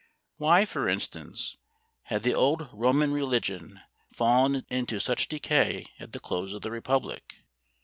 Why, 0.37 0.65
for 0.65 0.89
instance, 0.89 1.57
had 2.05 2.23
the 2.23 2.33
old 2.33 2.69
Roman 2.73 3.11
religion 3.13 3.81
fallen 4.11 4.65
into 4.67 4.99
such 4.99 5.27
decay 5.27 5.85
at 5.99 6.11
the 6.11 6.19
close 6.19 6.53
of 6.55 6.63
the 6.63 6.71
Republic? 6.71 7.35